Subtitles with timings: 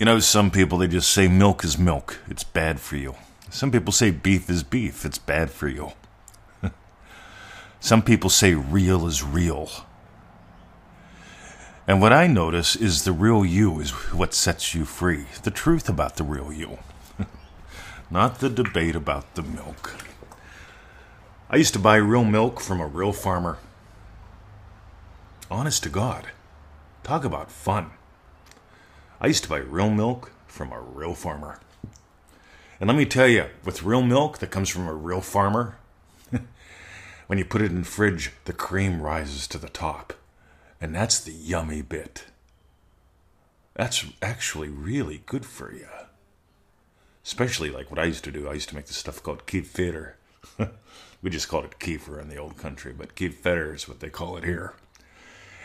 [0.00, 2.20] You know, some people they just say milk is milk.
[2.26, 3.16] It's bad for you.
[3.50, 5.04] Some people say beef is beef.
[5.04, 5.92] It's bad for you.
[7.80, 9.68] some people say real is real.
[11.86, 15.26] And what I notice is the real you is what sets you free.
[15.42, 16.78] The truth about the real you.
[18.10, 19.96] Not the debate about the milk.
[21.50, 23.58] I used to buy real milk from a real farmer.
[25.50, 26.28] Honest to God.
[27.02, 27.90] Talk about fun.
[29.20, 31.60] I used to buy real milk from a real farmer.
[32.80, 35.76] And let me tell you, with real milk that comes from a real farmer,
[37.26, 40.14] when you put it in the fridge, the cream rises to the top.
[40.80, 42.24] And that's the yummy bit.
[43.74, 45.88] That's actually really good for you.
[47.22, 48.48] Especially like what I used to do.
[48.48, 50.14] I used to make this stuff called kefir.
[51.22, 54.38] we just called it kefir in the old country, but kefir is what they call
[54.38, 54.72] it here.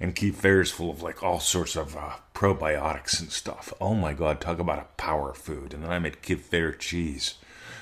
[0.00, 3.72] And kefir is full of like all sorts of uh, probiotics and stuff.
[3.80, 5.74] Oh my god, talk about a power food.
[5.74, 7.34] And then I made kefir cheese.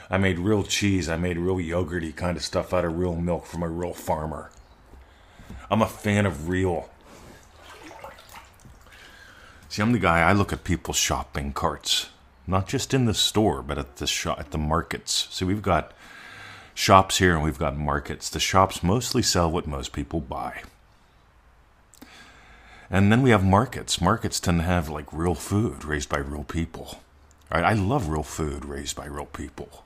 [0.08, 1.08] I made real cheese.
[1.08, 4.50] I made real yogurty kind of stuff out of real milk from a real farmer.
[5.70, 6.88] I'm a fan of real.
[9.68, 10.20] See, I'm the guy.
[10.20, 12.08] I look at people's shopping carts,
[12.46, 15.28] not just in the store, but at the shop, at the markets.
[15.30, 15.92] See, we've got
[16.72, 18.30] shops here and we've got markets.
[18.30, 20.62] The shops mostly sell what most people buy.
[22.90, 24.00] And then we have markets.
[24.00, 27.00] Markets tend to have like real food raised by real people.
[27.50, 27.64] Right?
[27.64, 29.84] I love real food raised by real people.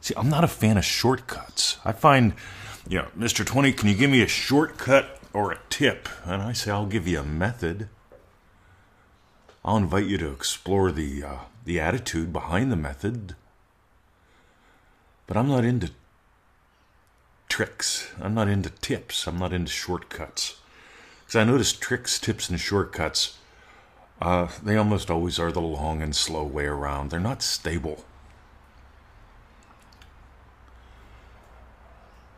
[0.00, 1.78] See, I'm not a fan of shortcuts.
[1.84, 2.34] I find,
[2.88, 3.44] you know, Mr.
[3.44, 6.08] 20, can you give me a shortcut or a tip?
[6.24, 7.88] And I say, I'll give you a method.
[9.64, 13.34] I'll invite you to explore the uh, the attitude behind the method.
[15.26, 15.90] But I'm not into
[17.48, 18.12] tricks.
[18.20, 19.26] I'm not into tips.
[19.26, 20.60] I'm not into shortcuts.
[21.26, 23.38] Because I notice tricks, tips, and shortcuts,
[24.22, 27.10] uh, they almost always are the long and slow way around.
[27.10, 28.04] They're not stable.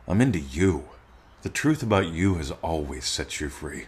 [0.06, 0.88] I'm into you.
[1.42, 3.86] The truth about you has always set you free.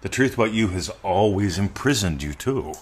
[0.00, 2.74] The truth about you has always imprisoned you, too.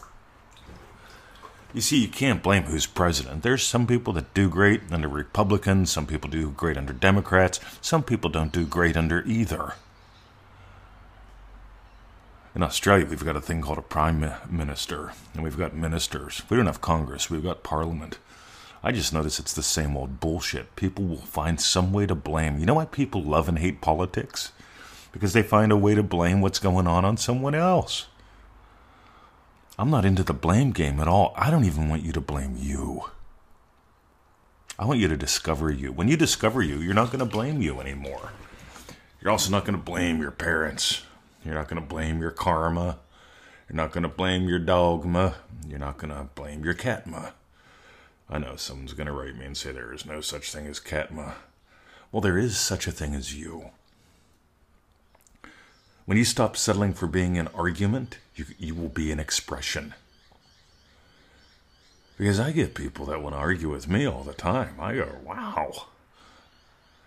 [1.75, 3.43] You see, you can't blame who's president.
[3.43, 8.03] There's some people that do great under Republicans, some people do great under Democrats, some
[8.03, 9.75] people don't do great under either.
[12.55, 16.43] In Australia, we've got a thing called a prime minister, and we've got ministers.
[16.51, 18.19] We don't have Congress, we've got Parliament.
[18.83, 20.75] I just notice it's the same old bullshit.
[20.77, 22.59] People will find some way to blame.
[22.59, 24.53] You know why people love and hate politics?
[25.13, 28.07] because they find a way to blame what's going on on someone else.
[29.79, 31.33] I'm not into the blame game at all.
[31.37, 33.05] I don't even want you to blame you.
[34.79, 35.93] I want you to discover you.
[35.93, 38.33] When you discover you, you're not going to blame you anymore.
[39.21, 41.03] You're also not going to blame your parents.
[41.45, 42.99] You're not going to blame your karma.
[43.69, 45.37] You're not going to blame your dogma.
[45.67, 47.33] You're not going to blame your catma.
[48.29, 50.81] I know someone's going to write me and say there is no such thing as
[50.81, 51.35] catma.
[52.11, 53.71] Well, there is such a thing as you.
[56.05, 59.95] When you stop settling for being an argument, you, you will be an expression.
[62.19, 64.77] Because I get people that want to argue with me all the time.
[64.79, 65.87] I go, wow.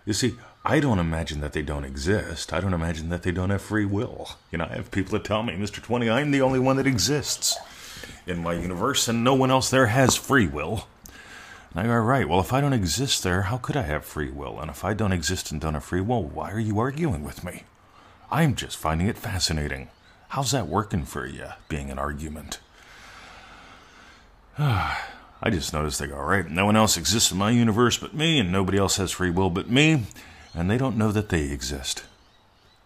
[0.05, 0.33] You see,
[0.67, 2.51] I don't imagine that they don't exist.
[2.51, 4.31] I don't imagine that they don't have free will.
[4.51, 5.79] You know, I have people that tell me, Mr.
[5.79, 7.55] 20, I'm the only one that exists
[8.25, 10.87] in my universe, and no one else there has free will.
[11.69, 14.31] And I go, right, well, if I don't exist there, how could I have free
[14.31, 14.59] will?
[14.59, 17.43] And if I don't exist and don't have free will, why are you arguing with
[17.43, 17.63] me?
[18.31, 19.89] I'm just finding it fascinating.
[20.29, 22.59] How's that working for you, being an argument?
[24.57, 28.15] I just noticed they go, all right, no one else exists in my universe but
[28.15, 30.05] me, and nobody else has free will but me,
[30.55, 32.03] and they don't know that they exist.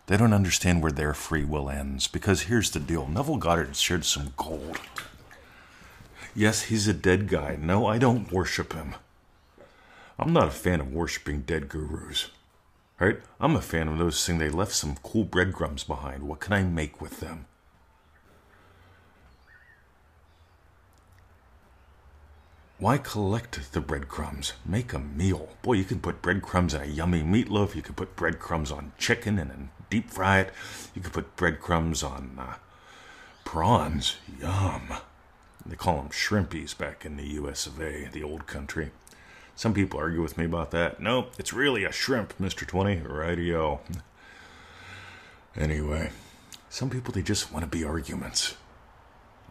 [0.07, 4.05] They don't understand where their free will ends, because here's the deal Neville Goddard shared
[4.05, 4.79] some gold.
[6.35, 7.57] Yes, he's a dead guy.
[7.59, 8.95] No, I don't worship him.
[10.17, 12.29] I'm not a fan of worshiping dead gurus.
[12.99, 13.19] Right?
[13.39, 16.23] I'm a fan of those saying they left some cool breadcrumbs behind.
[16.23, 17.45] What can I make with them?
[22.79, 24.53] Why collect the breadcrumbs?
[24.65, 25.49] Make a meal.
[25.61, 27.75] Boy, you can put breadcrumbs in a yummy meatloaf.
[27.75, 30.53] You can put breadcrumbs on chicken and then deep fry it.
[30.95, 32.53] You can put breadcrumbs on uh,
[33.43, 34.15] prawns.
[34.39, 34.93] Yum.
[35.65, 38.91] They call them shrimpies back in the US of A, the old country.
[39.57, 41.01] Some people argue with me about that.
[41.01, 42.65] No, it's really a shrimp, Mr.
[42.65, 43.01] 20.
[43.01, 43.81] Radio.
[45.57, 46.11] Anyway,
[46.69, 48.55] some people, they just want to be arguments.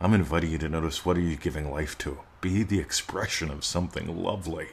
[0.00, 2.20] I'm inviting you to notice what are you giving life to?
[2.40, 4.68] Be the expression of something lovely.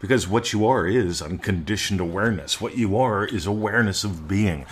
[0.00, 2.60] Because what you are is unconditioned awareness.
[2.60, 4.66] What you are is awareness of being.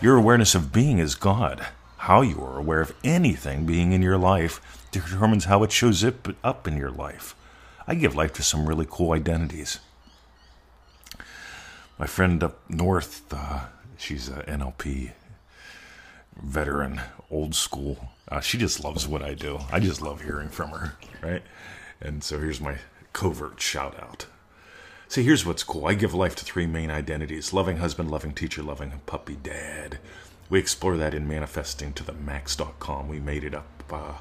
[0.00, 1.66] Your awareness of being is God.
[1.98, 6.66] how you are aware of anything being in your life determines how it shows up,
[6.68, 7.34] in your life.
[7.86, 9.80] I give life to some really cool identities.
[11.98, 13.66] My friend up north, uh,
[13.96, 15.10] she's a NLP
[16.40, 17.00] veteran,
[17.30, 18.10] old school.
[18.30, 19.60] Uh, she just loves what I do.
[19.72, 21.42] I just love hearing from her, right?
[22.00, 22.76] And so here's my
[23.12, 24.26] covert shout out.
[25.08, 25.86] See, here's what's cool.
[25.86, 29.98] I give life to three main identities loving husband, loving teacher, loving puppy dad.
[30.50, 33.08] We explore that in manifesting to the max.com.
[33.08, 34.14] We made it up, uh,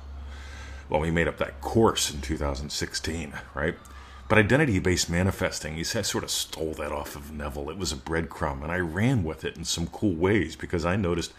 [0.90, 3.76] well, we made up that course in 2016, right?
[4.30, 7.70] But identity based manifesting, he sort of stole that off of Neville.
[7.70, 10.96] It was a breadcrumb, and I ran with it in some cool ways because I
[10.96, 11.34] noticed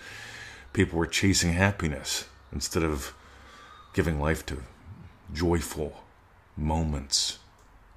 [0.74, 3.14] people were chasing happiness instead of
[3.92, 4.62] giving life to
[5.32, 6.04] joyful
[6.56, 7.38] moments,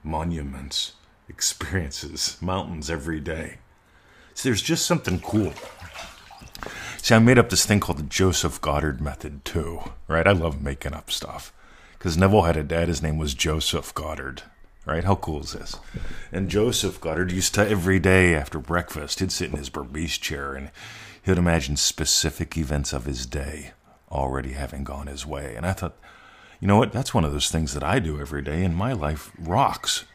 [0.03, 0.93] monuments,
[1.29, 3.57] experiences, mountains every day.
[4.33, 5.53] So there's just something cool.
[6.97, 10.27] See, I made up this thing called the Joseph Goddard method too, right?
[10.27, 11.51] I love making up stuff.
[11.97, 14.43] Because Neville had a dad, his name was Joseph Goddard
[14.85, 15.03] right?
[15.03, 15.77] How cool is this?
[16.31, 20.53] And Joseph Goddard used to every day after breakfast, he'd sit in his Berbice chair
[20.53, 20.71] and
[21.21, 23.71] he'd imagine specific events of his day
[24.11, 25.55] already having gone his way.
[25.55, 25.97] And I thought,
[26.59, 26.91] you know what?
[26.91, 30.05] That's one of those things that I do every day, and my life rocks.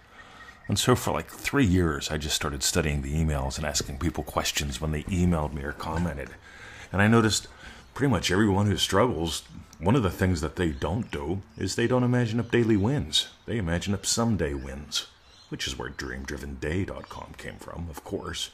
[0.68, 4.24] And so for like three years, I just started studying the emails and asking people
[4.24, 6.30] questions when they emailed me or commented.
[6.92, 7.48] And I noticed
[7.94, 9.42] pretty much everyone who struggles
[9.78, 13.28] one of the things that they don't do is they don't imagine up daily wins.
[13.44, 15.06] They imagine up someday wins,
[15.48, 18.50] which is where dreamdrivenday.com came from, of course.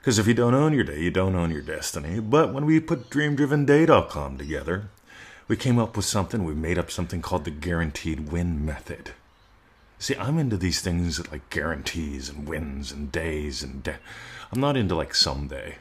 [0.00, 2.20] Because if you don't own your day, you don't own your destiny.
[2.20, 4.88] But when we put dreamdrivenday.com together,
[5.48, 9.10] we came up with something, we made up something called the guaranteed win method.
[9.98, 13.98] See, I'm into these things like guarantees and wins and days and de-
[14.52, 15.76] I'm not into like someday.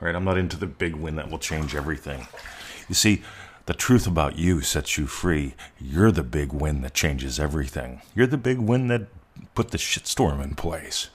[0.00, 0.14] Right?
[0.14, 2.26] I'm not into the big win that will change everything.
[2.88, 3.22] You see,
[3.66, 5.54] the truth about you sets you free.
[5.78, 8.00] You're the big win that changes everything.
[8.14, 9.08] You're the big win that
[9.54, 11.08] put the shitstorm in place.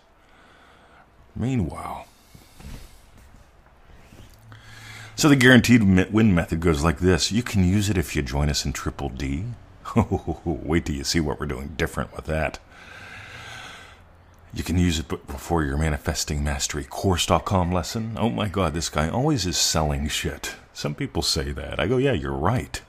[1.36, 2.08] Meanwhile,
[5.16, 7.32] so the guaranteed win method goes like this.
[7.32, 9.46] You can use it if you join us in Triple D.
[10.46, 12.60] Wait till you see what we're doing different with that.
[14.54, 18.16] You can use it before your manifesting mastery course.com lesson.
[18.18, 20.56] Oh my god, this guy always is selling shit.
[20.74, 21.80] Some people say that.
[21.80, 22.82] I go, yeah, you're right.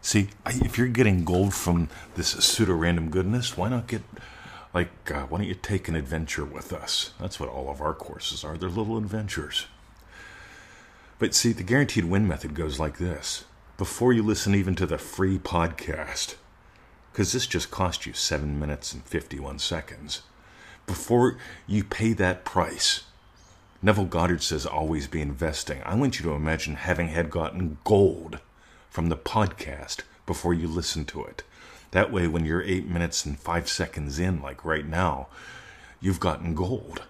[0.00, 4.02] See, if you're getting gold from this pseudo random goodness, why not get,
[4.72, 7.12] like, uh, why don't you take an adventure with us?
[7.20, 8.56] That's what all of our courses are.
[8.56, 9.66] They're little adventures.
[11.18, 13.44] But see, the guaranteed win method goes like this
[13.76, 16.36] before you listen even to the free podcast,
[17.12, 20.22] because this just cost you 7 minutes and 51 seconds,
[20.86, 21.36] before
[21.66, 23.02] you pay that price,
[23.82, 25.82] Neville Goddard says always be investing.
[25.84, 28.40] I want you to imagine having had gotten gold
[28.88, 31.42] from the podcast before you listen to it.
[31.92, 35.28] That way, when you're eight minutes and five seconds in, like right now,
[36.00, 37.02] you've gotten gold.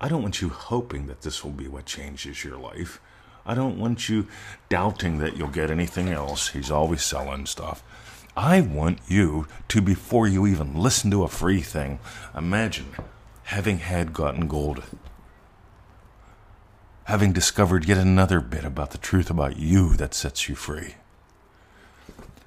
[0.00, 3.00] I don't want you hoping that this will be what changes your life.
[3.44, 4.26] I don't want you
[4.68, 6.48] doubting that you'll get anything else.
[6.48, 7.82] He's always selling stuff.
[8.36, 11.98] I want you to, before you even listen to a free thing,
[12.34, 12.94] imagine
[13.44, 14.82] having had gotten gold
[17.04, 20.94] having discovered yet another bit about the truth about you that sets you free.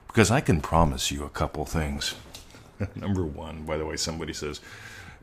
[0.08, 2.16] Because I can promise you a couple things.
[2.96, 4.62] Number one, by the way, somebody says,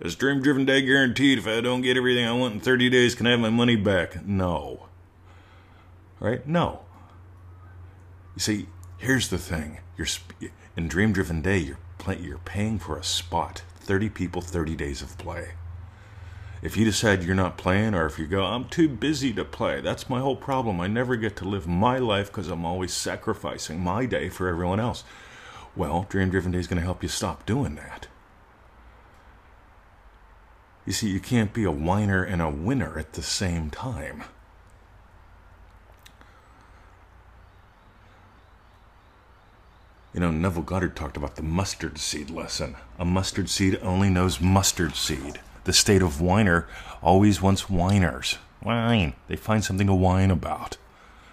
[0.00, 1.38] Is Dream Driven Day guaranteed?
[1.38, 3.76] If I don't get everything I want in 30 days, can I have my money
[3.76, 4.25] back?
[4.26, 4.88] No.
[6.23, 6.47] Right?
[6.47, 6.83] No.
[8.37, 9.79] You see, here's the thing.
[9.99, 10.07] You're
[10.76, 11.79] in Dream Driven Day, you're
[12.21, 13.62] you're paying for a spot.
[13.81, 15.52] 30 people, 30 days of play.
[16.62, 19.81] If you decide you're not playing, or if you go, I'm too busy to play,
[19.81, 20.81] that's my whole problem.
[20.81, 24.79] I never get to live my life because I'm always sacrificing my day for everyone
[24.79, 25.02] else.
[25.75, 28.07] Well, Dream Driven Day is going to help you stop doing that.
[30.87, 34.23] You see, you can't be a whiner and a winner at the same time.
[40.23, 42.76] Know, Neville Goddard talked about the mustard seed lesson.
[42.99, 46.67] A mustard seed only knows mustard seed the state of whiner
[47.02, 48.38] always wants whiners.
[48.62, 49.14] Wine.
[49.29, 50.76] They find something to whine about.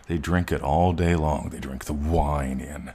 [0.07, 1.49] They drink it all day long.
[1.49, 2.93] They drink the wine in.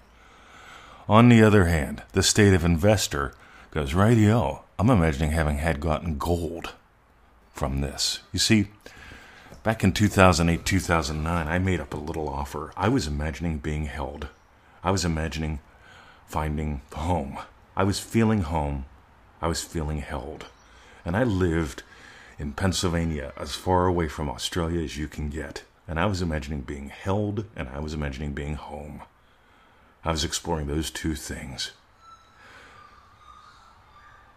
[1.08, 3.34] On the other hand, the state of investor
[3.70, 4.64] goes, radio.
[4.78, 6.72] I'm imagining having had gotten gold
[7.52, 8.20] from this.
[8.32, 8.68] You see,
[9.62, 12.72] back in 2008, 2009, I made up a little offer.
[12.76, 14.28] I was imagining being held.
[14.82, 15.60] I was imagining
[16.26, 17.38] finding home.
[17.76, 18.84] I was feeling home.
[19.40, 20.46] I was feeling held
[21.04, 21.82] and I lived
[22.38, 25.64] in Pennsylvania, as far away from Australia as you can get.
[25.86, 29.02] and I was imagining being held, and I was imagining being home.
[30.02, 31.72] I was exploring those two things.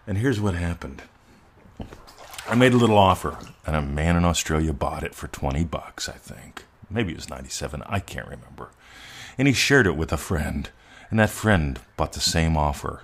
[0.05, 1.03] And here's what happened.
[2.49, 6.09] I made a little offer, and a man in Australia bought it for 20 bucks,
[6.09, 6.65] I think.
[6.89, 8.71] Maybe it was 97, I can't remember.
[9.37, 10.69] And he shared it with a friend,
[11.09, 13.01] and that friend bought the same offer.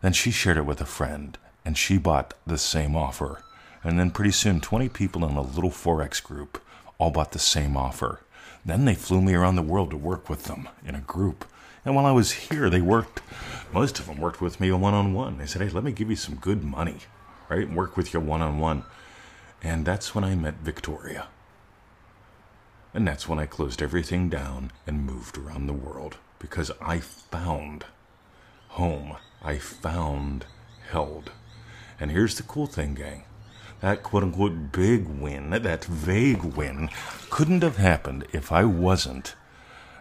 [0.00, 3.42] Then she shared it with a friend, and she bought the same offer.
[3.82, 6.62] And then pretty soon, 20 people in a little Forex group
[6.98, 8.20] all bought the same offer.
[8.64, 11.44] Then they flew me around the world to work with them in a group.
[11.84, 13.20] And while I was here, they worked,
[13.72, 15.38] most of them worked with me one on one.
[15.38, 16.98] They said, hey, let me give you some good money,
[17.48, 17.70] right?
[17.70, 18.84] Work with you one on one.
[19.62, 21.28] And that's when I met Victoria.
[22.92, 27.84] And that's when I closed everything down and moved around the world because I found
[28.68, 29.16] home.
[29.42, 30.46] I found
[30.90, 31.32] held.
[31.98, 33.24] And here's the cool thing, gang
[33.80, 36.88] that quote unquote big win, that vague win,
[37.30, 39.34] couldn't have happened if I wasn't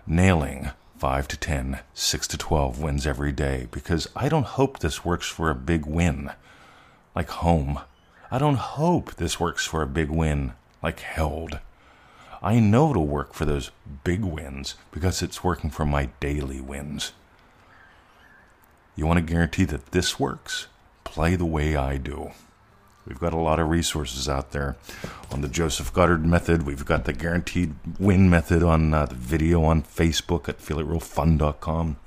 [0.07, 5.03] nailing 5 to 10, 6 to 12 wins every day because I don't hope this
[5.03, 6.31] works for a big win
[7.15, 7.79] like home.
[8.31, 11.59] I don't hope this works for a big win like held.
[12.41, 13.71] I know it'll work for those
[14.03, 17.13] big wins because it's working for my daily wins.
[18.95, 20.67] You want to guarantee that this works?
[21.03, 22.31] Play the way I do.
[23.07, 24.77] We've got a lot of resources out there
[25.31, 26.63] on the Joseph Goddard method.
[26.63, 31.97] We've got the guaranteed win method on uh, the video on Facebook at feelitrealfun.com.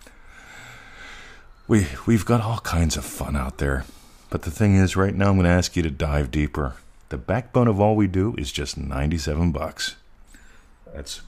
[1.69, 3.85] We we've got all kinds of fun out there.
[4.31, 6.75] But the thing is right now I'm going to ask you to dive deeper.
[7.11, 9.97] The backbone of all we do is just 97 bucks.
[10.95, 11.23] That's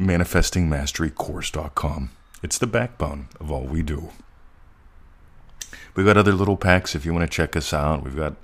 [0.00, 2.10] manifestingmasterycourse.com.
[2.42, 4.10] It's the backbone of all we do.
[5.94, 8.02] We've got other little packs if you want to check us out.
[8.02, 8.34] We've got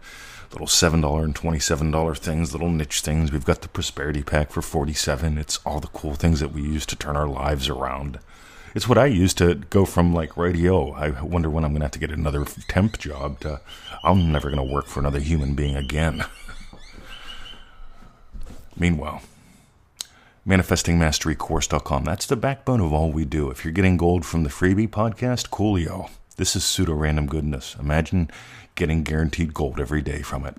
[0.52, 3.32] little $7 and $27 things, little niche things.
[3.32, 5.38] We've got the prosperity pack for 47.
[5.38, 8.18] It's all the cool things that we use to turn our lives around.
[8.74, 10.92] It's what I use to go from like radio.
[10.92, 13.60] I wonder when I'm going to have to get another temp job to
[14.04, 16.24] I'm never going to work for another human being again.
[18.78, 19.22] Meanwhile,
[20.46, 22.04] manifestingmasterycourse.com.
[22.04, 23.50] That's the backbone of all we do.
[23.50, 26.10] If you're getting gold from the freebie podcast, coolio.
[26.36, 27.76] This is pseudo random goodness.
[27.78, 28.30] Imagine
[28.74, 30.56] getting guaranteed gold every day from it.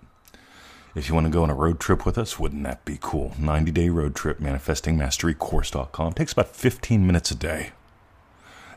[0.94, 3.34] If you want to go on a road trip with us, wouldn't that be cool?
[3.40, 6.14] 90 day road trip, manifestingmasterycourse.com.
[6.14, 7.72] Takes about 15 minutes a day.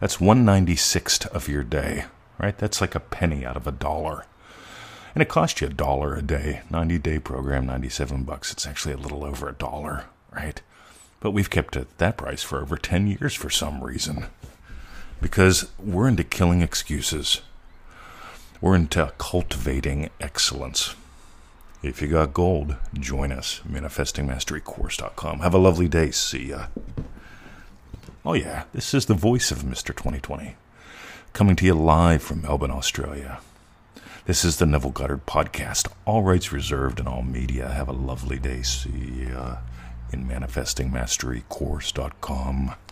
[0.00, 2.04] That's 196th of your day,
[2.38, 2.56] right?
[2.56, 4.26] That's like a penny out of a dollar.
[5.14, 6.62] And it costs you a dollar a day.
[6.70, 8.52] 90 day program, 97 bucks.
[8.52, 10.60] It's actually a little over a dollar, right?
[11.24, 14.26] But we've kept it at that price for over 10 years for some reason
[15.22, 17.40] because we're into killing excuses.
[18.60, 20.94] We're into cultivating excellence.
[21.82, 23.62] If you got gold, join us.
[23.66, 25.40] ManifestingMasteryCourse.com.
[25.40, 26.10] Have a lovely day.
[26.10, 26.66] See ya.
[28.22, 29.96] Oh, yeah, this is the voice of Mr.
[29.96, 30.56] 2020,
[31.32, 33.40] coming to you live from Melbourne, Australia.
[34.26, 35.90] This is the Neville Goddard Podcast.
[36.04, 37.70] All rights reserved in all media.
[37.70, 38.60] Have a lovely day.
[38.60, 39.56] See ya
[40.14, 42.83] in ManifestingMasteryCourse.com.